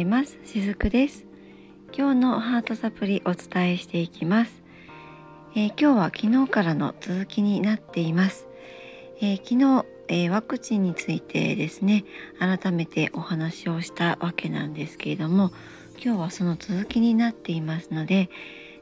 [0.00, 0.38] ざいます。
[0.46, 1.26] しずくです。
[1.94, 4.62] 今日のハートサプリお伝えしていきます、
[5.54, 8.46] えー、今日は昨日からの続きになっています、
[9.20, 12.04] えー、昨日、えー、ワクチンについてですね
[12.38, 15.50] 改めてお話をしたわけなんですけれども
[16.02, 18.30] 今日はその続きになっていますので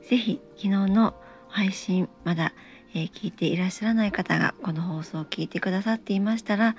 [0.09, 1.15] 是非昨日の
[1.49, 2.53] 配信まだ、
[2.95, 6.77] え聞いていらっしゃらない方がこの放送を聞いてくださっていましたら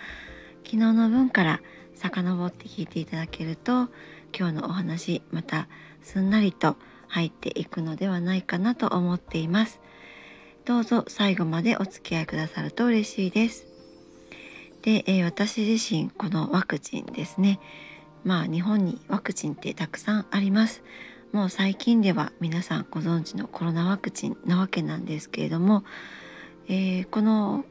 [0.63, 1.61] 昨日の分から
[1.95, 3.89] 遡って聞いていただけると
[4.37, 5.67] 今日のお話また
[6.01, 9.79] すんなりと入っていくのではないかなと思っています。
[10.65, 13.65] どうぞ最後までお付き合いくださると嬉しいです。
[14.81, 17.59] で、えー、私自身このワクチンですね。
[18.23, 20.83] まあ日本にワクチンってたくさんあります。
[21.31, 25.83] もう最近では皆さんご存知のコロナワクチンなわけなんですけれども、
[26.67, 27.65] えー、この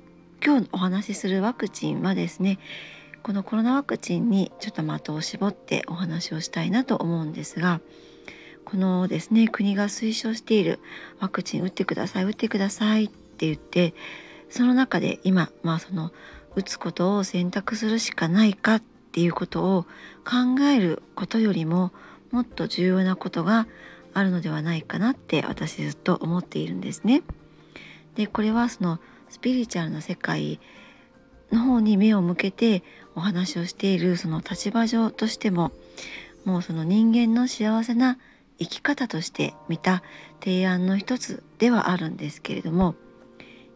[0.44, 2.58] 今日お話しするワクチンはですね
[3.22, 7.80] このコロナワクチンにちょっと的を絞ってお話をしたいなと思うんですが
[8.64, 10.78] このですね国が推奨している
[11.20, 13.94] ワクチン打ってください打ってくださいって言って
[14.50, 16.12] その中で今まあその
[16.55, 19.83] 打つことを選択するしかないかっていうことを
[20.24, 21.92] 考えることよりも
[22.30, 23.66] もっと重要なことが
[24.14, 27.22] あるのではないかなって私ずっと思っているんですね。
[28.16, 28.98] でこれはその
[29.30, 30.58] スピリチュアルな世界
[31.52, 32.82] の方に目を向けて
[33.14, 35.72] お話をしているその立場上としても
[36.44, 38.18] もうその人間の幸せな
[38.58, 40.02] 生き方として見た
[40.40, 42.94] 提案の一つではあるんですけれども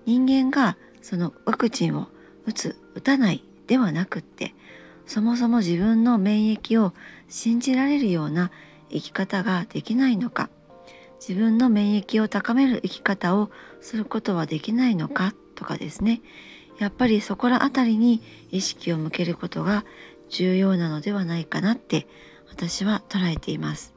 [0.07, 2.09] 人間がそのワクチンを
[2.47, 4.55] 打つ打たないではなくって
[5.07, 6.93] そもそも自分の免疫を
[7.29, 8.51] 信じられるような
[8.91, 10.51] 生き方ができないのか
[11.27, 16.21] 自分の免疫を高める生き方をすることはできないのかとかですね。
[16.79, 19.85] やっぱりそこら辺りに意識を向けることが
[20.29, 22.07] 重要なのではないかなって
[22.49, 23.95] 私は捉えています。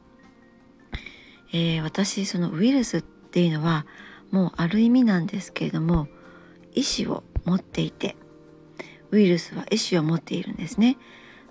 [1.53, 3.85] えー、私そのウイルスっていうのは
[4.31, 6.07] もうある意味なんですけれども
[6.73, 8.17] 意志を持っていて
[9.11, 10.97] ウイルスは意志を持っているんですね。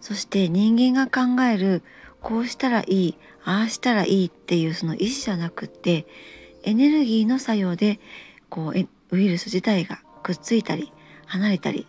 [0.00, 1.82] そして人間が考える
[2.20, 6.06] こうしたらいいああしたらいいっていうその意志じゃなくって
[6.62, 8.00] エネルギーの作用で
[8.50, 10.92] こうウイルス自体がくっついたり
[11.34, 11.86] 離れたり、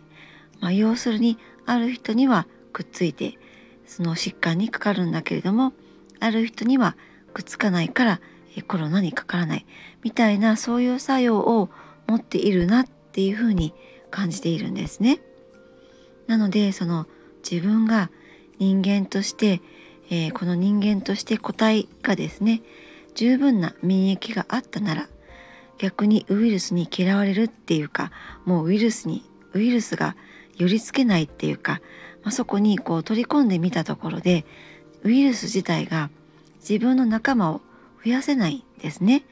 [0.60, 3.38] まあ、要するにある人にはくっついて
[3.86, 5.72] その疾患にかかるんだけれども
[6.18, 6.96] ある人には
[7.32, 8.20] くっつかないから
[8.66, 9.66] コロナにかからない
[10.02, 11.68] みたいなそういう作用を
[12.06, 13.72] 持っているなっていうふうに
[14.10, 15.20] 感じているんですね。
[16.26, 17.06] なのでその
[17.48, 18.10] 自分が
[18.58, 19.60] 人間として、
[20.10, 22.62] えー、この人間として個体がですね
[23.14, 25.08] 十分な免疫があったなら
[25.78, 28.10] 逆にウイルスに嫌われるっていうか
[28.44, 29.24] もうウイルスに
[29.56, 30.16] ウイルスが
[30.56, 31.80] 寄りつけないっていうか、
[32.22, 34.44] まあ、そこにこう取り込んでみたところで
[35.02, 36.10] ウイルス自体が
[36.60, 37.60] 自分の仲間を
[38.04, 39.24] 増やせないんですね。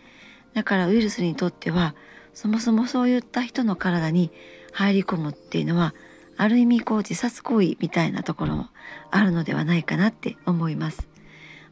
[0.55, 1.95] だからウイルスにとっては
[2.33, 4.31] そもそもそういった人の体に
[4.73, 5.95] 入り込むっていうのは
[6.37, 8.69] ある意味こう自殺行為みたいなところも
[9.11, 11.09] あるのではないかなって思います。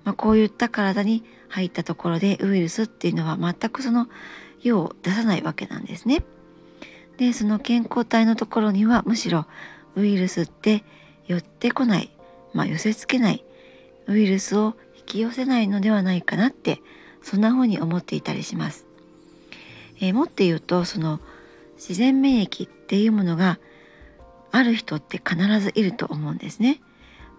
[0.04, 4.08] まあ、こういった体に入ったところでウイルスっていうのは全くその
[4.62, 6.24] 用を出さないわけなんですね。
[7.18, 9.46] でその健康体のところにはむしろ
[9.96, 10.84] ウイルスって
[11.26, 12.10] 寄ってこない、
[12.52, 13.44] まあ、寄せつけない
[14.06, 16.80] ウイルスを引き寄せないのではないかなって
[17.22, 18.86] そんな風に思っていたりします。
[20.00, 21.20] えー、もって言うとその
[21.76, 23.58] 自然免疫っていうものが
[24.50, 26.80] ある人って必ずいると思うんですね。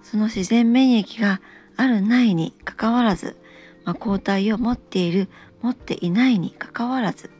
[0.01, 1.41] その自然免疫が
[1.77, 3.37] あるないにかかわらず、
[3.83, 5.29] まあ、抗体を持っている
[5.61, 7.31] 持っていないにかかわらず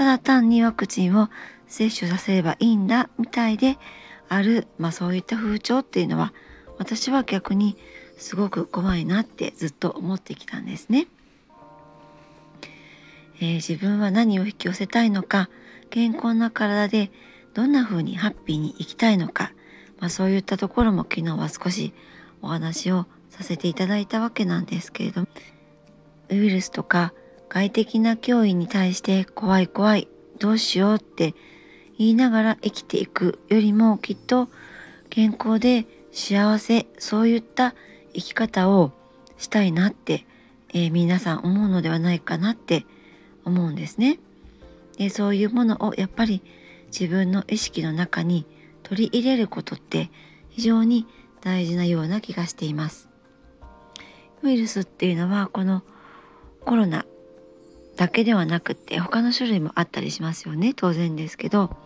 [0.00, 1.28] ただ単にワクチンを
[1.66, 3.76] 接種させればいいんだみたいで
[4.30, 6.32] ある、まあ、そういった風潮っていうのは
[6.78, 7.76] 私は逆に
[8.16, 11.06] すごく怖いなってずっと思ってきたんですね。
[13.42, 15.50] えー、自分は何を引き寄せたいのか
[15.90, 17.10] 健康な体で
[17.52, 19.52] どんな風にハッピーに生きたいのか、
[19.98, 21.92] まあ、そういったところも昨日は少し
[22.40, 25.26] お話をさせていただいたわけなんですけれども
[26.30, 27.12] ウイルスとか
[27.50, 30.08] 外的な脅威に対して怖い怖い
[30.38, 31.34] どうしようって
[31.98, 34.48] 言いながら生きていくよりもきっと
[35.10, 37.74] 健康で幸せそういった
[38.14, 38.92] 生き方を
[39.36, 40.24] したいなって、
[40.72, 42.86] えー、皆さん思うのではないかなって
[43.44, 44.18] 思うんですね。
[44.96, 46.42] でそういうものをやっぱり
[46.86, 48.46] 自分の意識の中に
[48.84, 50.10] 取り入れることって
[50.50, 51.06] 非常に
[51.40, 53.08] 大事なような気がしています。
[54.42, 55.82] ウイルスっていうのはこの
[56.64, 57.04] コロナ
[58.00, 60.72] だけではなくて他の種類もあったりしますよね。
[60.74, 61.76] 当然ですけど。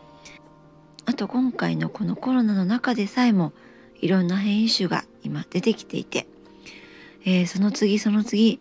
[1.06, 3.52] あと今回のこのコロナの中でさえも
[4.00, 6.28] いろんな変異種が今出てきていて。
[7.24, 8.60] えー、その次その次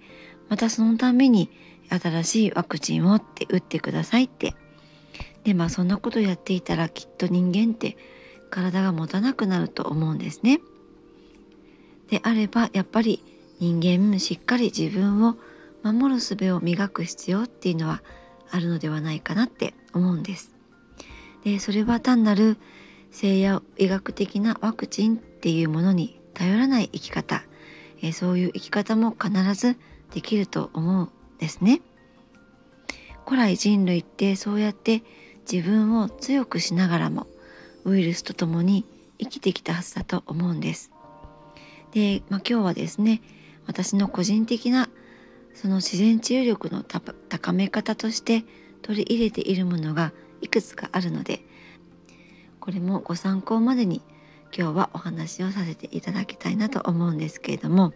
[0.49, 1.51] またそのために
[1.89, 4.55] 新しいワクチンをって打ってくださいって。
[5.43, 7.97] でまあそんなことやっていたらきっと人間って
[8.49, 10.59] 体が持たなくなると思うんですね。
[12.09, 13.23] であればやっぱり
[13.59, 15.37] 人間しっかり自分を
[15.83, 18.01] 守る術を磨く必要っていうのは
[18.51, 20.55] あるのではないかなって思うんです。
[21.43, 22.57] でそれは単なる
[23.11, 27.43] 西洋医学的なワクチンっていうものに頼らない生き方、
[28.01, 29.77] えそういう生き方も必ず
[30.13, 31.81] できると思うんですね。
[33.25, 35.03] 古来人類ってそうやって
[35.51, 37.27] 自分を強くしながらも
[37.85, 38.85] ウイルスと共に
[39.19, 40.91] 生きてきたはずだと思うんです。
[41.91, 43.21] で、まあ、今日はですね
[43.67, 44.89] 私の個人的な
[45.63, 48.43] その自然治癒力の高め方として
[48.81, 50.11] 取り入れているものが
[50.41, 51.39] いくつかあるので
[52.59, 54.01] これもご参考までに
[54.53, 57.93] 今日はお話をさせていただきたいなと思うんですけれども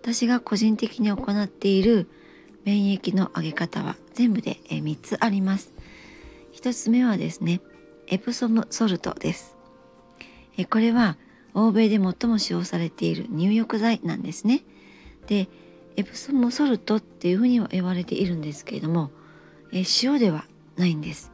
[0.00, 2.10] 私が個人的に行っている
[2.64, 5.70] 免疫の上げ方は全部で3つあります。
[6.54, 7.60] 1つ目はですね
[8.08, 9.54] エプソムソルトです。
[10.68, 11.16] これは
[11.54, 14.64] 欧米で最も使用されている入浴剤なんですね。
[15.28, 15.48] で
[15.96, 19.10] エプソムソルトっていうふうには言われているんですけれども、
[19.72, 20.44] え塩では
[20.76, 21.32] ないんです。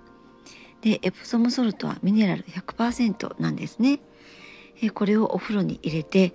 [0.81, 4.01] でエプソムソルトはミネラル100%なんですね。
[4.81, 6.33] えこれをお風呂に入れて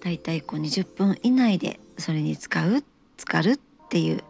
[0.00, 2.84] だいたいこう20分以内でそれに使う
[3.16, 3.58] 浸かるっ
[3.88, 4.24] ていう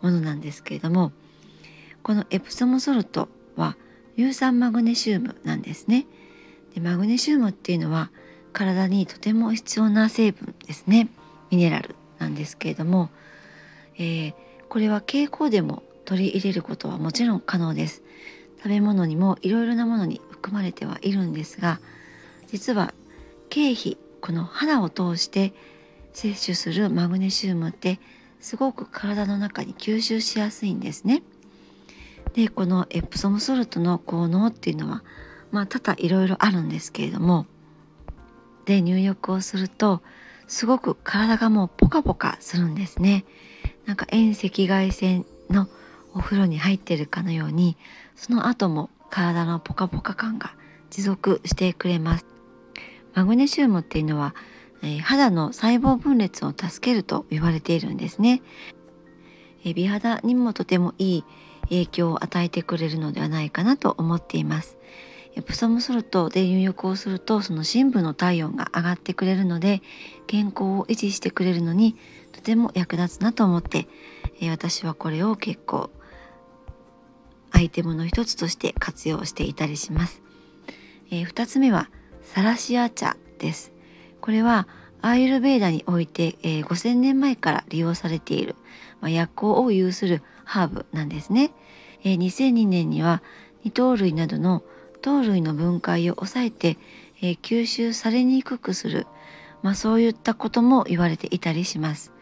[0.00, 1.12] ものなんですけれども
[2.02, 3.76] このエプソムソルトは
[4.16, 6.06] 硫酸マグネシウムなんですね。
[6.74, 8.10] でマグネシウムっていうのは
[8.52, 11.08] 体にとても必要な成分ですね
[11.50, 13.10] ミネラルなんですけれども、
[13.96, 14.34] えー、
[14.68, 18.02] これは経口でも取り入れることはもちろん可能です
[18.58, 21.80] 食べ物にもいろいろなものに含まれてはいるんですが
[22.48, 22.94] 実は
[23.50, 25.52] 経費この肌を通して
[26.12, 27.98] 摂取するマグネシウムって
[28.40, 31.22] すごく体の中に吸収しやすいんですね。
[32.34, 35.02] でこのエプソムソルトの効能っていうのは
[35.50, 37.46] まあ多々いろいろあるんですけれども
[38.64, 40.02] で入浴をすると
[40.46, 43.24] すごく体がもうポカポカするんですね。
[43.86, 45.68] なんか遠赤外線の
[46.14, 47.76] お風呂に入ってるかのように
[48.16, 50.54] その後も体のポカポカ感が
[50.90, 52.26] 持続してくれます。
[53.14, 54.34] マグネシウムっていうのは、
[54.82, 58.42] えー、肌の細胞分裂を助けると言われているんですね、
[59.64, 61.24] えー、美肌にもとてもいい
[61.64, 64.76] 影響を与えてくれるのではないかなと思っています。
[65.34, 69.82] エプソムソルトで入浴をするとその深部の体温が上がってくれるので
[70.26, 71.96] 健康を維持してくれるのに
[72.32, 73.88] とても役立つなと思って、
[74.40, 75.90] えー、私はこれを結構
[77.50, 80.22] アイテムの一つとして活用していたりします。
[81.10, 81.90] えー、2つ目は
[82.22, 83.72] サラシア茶です。
[84.20, 84.66] これは
[85.02, 88.56] アーユルベーダにおいて、えー、5000年前から利用されている、
[89.00, 91.52] まあ、薬効を有するハーブなんですね。
[92.04, 93.22] えー、2002年には
[93.64, 94.62] 二糖類などの
[95.02, 96.78] 糖類の分解を抑えて、
[97.20, 99.06] えー、吸収されにくくする、
[99.62, 102.12] まあ、そういったことも言われていたりします、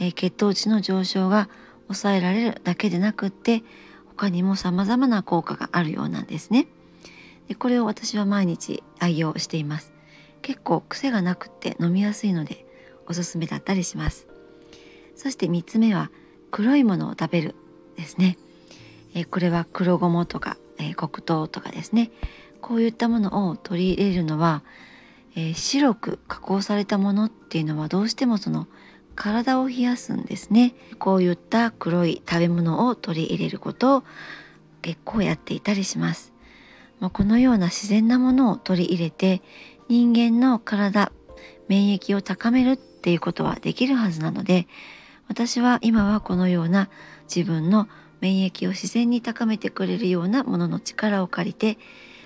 [0.00, 1.48] えー、血糖値の上昇が
[1.86, 3.62] 抑えられるだけでなくって
[4.06, 6.66] 他にも様々な効果があるようなんですね。
[7.48, 9.92] でこれを私は毎日愛用しています。
[10.40, 12.64] 結構癖がなくって飲みやすいので
[13.06, 14.26] おすすめだったりします。
[15.16, 16.10] そして3つ目は
[16.50, 17.54] 黒いものを食べる
[17.96, 18.38] ですね、
[19.14, 20.56] えー、これは黒ごまとか
[20.88, 22.10] えー、黒糖とかですね。
[22.60, 24.62] こういったものを取り入れるのは、
[25.36, 28.66] えー、白く加工されたものっていうのはどうしてもその
[29.14, 30.74] 体を冷やすんですね。
[30.98, 34.04] こういった黒い食べ物を取り入れることを
[34.84, 36.34] 結構やっていたりします、
[37.00, 39.40] まあ、このような自然なものを取り入れて
[39.88, 41.10] 人間の体
[41.68, 44.68] 免疫を高めるっていうことはできるはずなので
[45.26, 46.90] 私は今はこのような
[47.34, 47.88] 自分の
[48.20, 51.78] 免疫を自然に高めてくれるようなものの力を借りて、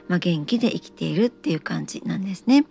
[0.09, 2.65] まあ、元気で生きているっていう感じなんですね。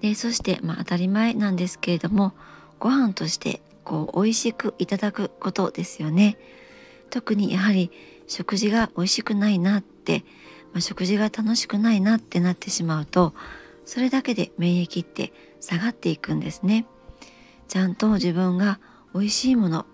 [0.00, 2.34] でそして、まあ、当たり前なんですけれども
[2.78, 6.36] ご飯としてこう美味しくいただくことですよね。
[7.08, 7.90] 特にやはり
[8.26, 10.24] 食事が美味しくないなって、
[10.72, 13.32] まあ、食事が楽しくないなってなってしまうと
[13.84, 16.86] それだけで免疫って下がっていくんですね。
[17.68, 18.78] ちゃんと自分が
[19.14, 19.86] 美味しいもの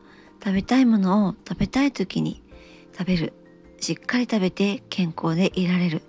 [0.43, 2.43] 食べたいものを食べたい時に
[2.99, 3.33] 食べる。
[3.81, 6.03] しっかり食べて健康でいられる、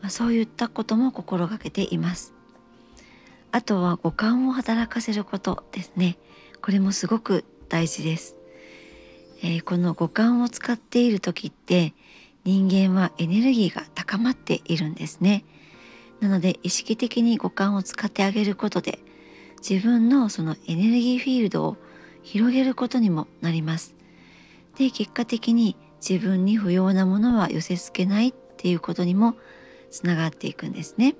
[0.00, 2.34] まあ、そういったことも心がけています。
[3.52, 6.18] あとは五感を働かせることですね。
[6.62, 8.36] これもすごく大事です、
[9.42, 11.94] えー、この五感を使っている時って
[12.44, 15.44] 人間はエネルギーが高まっているんですね。
[16.20, 18.98] なので意識的に五感を使ってあげることで
[19.68, 21.76] 自分のそのエネルギーフィールドを
[22.22, 23.94] 広げることにもなります。
[24.76, 29.36] で結果的に自分に不要なものは寄せ付けないっていうことにも
[29.90, 31.14] つながっていくんですね。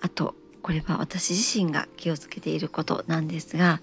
[0.00, 3.80] あとこれは私自身が気をつけていることなんですが、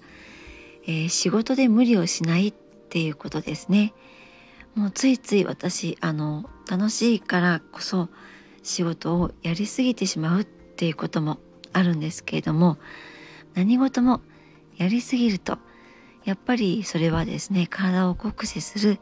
[0.84, 3.94] えー、仕事で無理をしないっていうことですね。
[4.74, 8.08] もうついつい私あの楽しいからこそ
[8.62, 11.38] 仕事をやりすぎてしまうっていうことも
[11.72, 12.78] あるんですけれども
[13.54, 14.20] 何事も
[14.76, 15.58] やりすぎると
[16.24, 18.98] やっぱりそれはですね体を酷使する、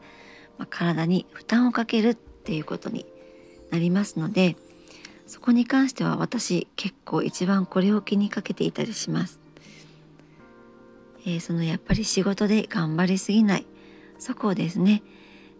[0.57, 3.05] まあ、体に負担をかけるっていうことに
[3.69, 4.55] なりますので
[5.27, 9.39] そこに関しては私結構一番これを気にかけていたりします。
[11.25, 13.65] えー、そのやっぱり仕事で頑張りすぎない
[14.17, 15.03] そこをですね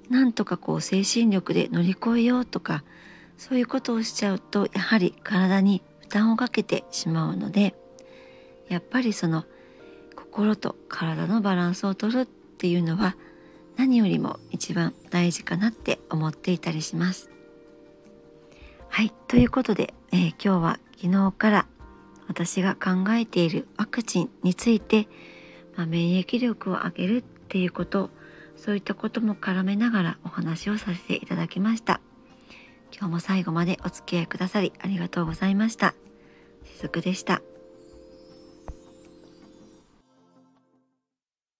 [0.10, 2.84] なんとかこう精神力で乗り越えようとか
[3.38, 7.76] そういうことをしちゃうとやはり体に負担をかけてしまうので
[8.70, 9.46] やっぱりその
[10.32, 13.18] 心と体のバランスをとるっていうのは
[13.76, 17.30] 何よりも一番大事かなって思っていたりします。
[18.88, 21.68] はいということで、えー、今日は昨日から
[22.28, 25.08] 私が考えているワクチンについて、
[25.76, 28.10] まあ、免疫力を上げるっていうこと
[28.56, 32.00] そういったことも絡めながらお話をさせていただきました。
[32.94, 35.94] 今日も最後までお付き合いくださりありがとうございました。
[36.66, 37.42] しずくでした。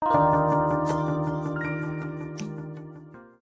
[0.04, 0.61] You.